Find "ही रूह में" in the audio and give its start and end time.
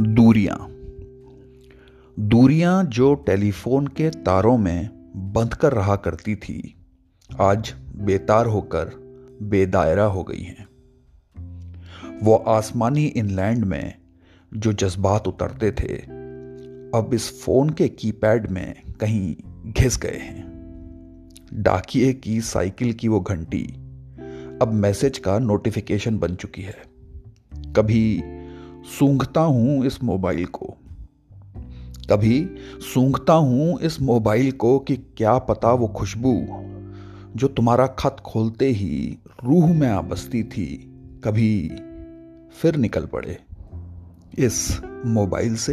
38.68-39.88